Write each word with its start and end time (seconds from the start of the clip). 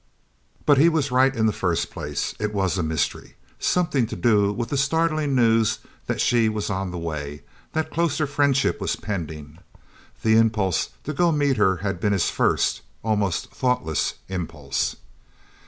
But 0.65 0.79
he 0.79 0.89
was 0.89 1.11
right 1.11 1.35
in 1.35 1.45
the 1.45 1.53
first 1.53 1.91
place. 1.91 2.33
It 2.39 2.55
was 2.55 2.75
a 2.75 2.81
mystery 2.81 3.35
something 3.59 4.07
to 4.07 4.15
do 4.15 4.51
with 4.51 4.69
the 4.69 4.75
startling 4.77 5.35
news 5.35 5.77
that 6.07 6.19
she 6.19 6.49
was 6.49 6.71
on 6.71 6.89
the 6.89 6.97
way, 6.97 7.43
that 7.73 7.91
closer 7.91 8.25
friendship 8.25 8.81
was 8.81 8.95
pending. 8.95 9.59
The 10.23 10.37
impulse 10.37 10.89
to 11.03 11.13
go 11.13 11.31
meet 11.31 11.57
her 11.57 11.77
had 11.85 11.99
been 11.99 12.13
his 12.13 12.31
first, 12.31 12.81
almost 13.03 13.51
thoughtless 13.51 14.15
impulse. 14.27 14.95